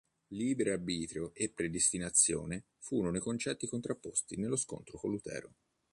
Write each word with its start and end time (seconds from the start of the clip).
Libero 0.29 0.71
arbitrio 0.71 1.29
e 1.35 1.49
predestinazione 1.51 2.63
furono 2.79 3.17
i 3.17 3.21
concetti 3.21 3.67
contrapposti 3.67 4.35
nello 4.35 4.55
scontro 4.55 4.97
con 4.97 5.11
Lutero. 5.11 5.53